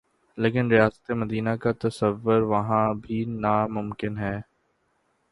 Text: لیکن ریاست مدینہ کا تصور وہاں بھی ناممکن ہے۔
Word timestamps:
لیکن 0.37 0.71
ریاست 0.71 1.11
مدینہ 1.11 1.49
کا 1.61 1.71
تصور 1.79 2.41
وہاں 2.41 2.93
بھی 2.93 3.23
ناممکن 3.41 4.17
ہے۔ 4.17 4.37